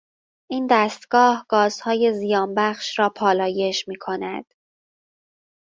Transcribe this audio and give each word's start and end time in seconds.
این 0.51 0.67
دستگاه 0.69 1.45
گازهای 1.49 2.13
زیان 2.13 2.55
بخش 2.55 2.99
را 2.99 3.09
پالایش 3.09 3.87
میکند. 3.87 4.45